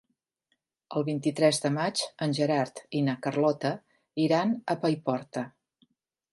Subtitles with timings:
[0.99, 3.75] El vint-i-tres de maig en Gerard i na Carlota
[4.27, 5.49] iran a Paiporta.